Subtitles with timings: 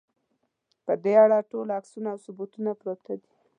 [0.85, 3.29] په دې اړه ټول عکسونه او ثبوتونه پراته دي.